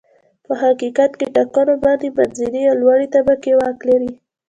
په 0.45 0.53
حقیقت 0.63 1.11
کې 1.19 1.25
ټاکنو 1.35 1.75
باندې 1.83 2.07
منځنۍ 2.17 2.63
او 2.71 2.75
لوړې 2.81 3.07
طبقې 3.15 3.51
واک 3.59 3.77
لري. 3.89 4.11